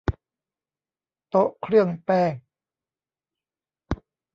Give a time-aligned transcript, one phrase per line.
[1.29, 2.33] โต๊ะเครื่องแป้ง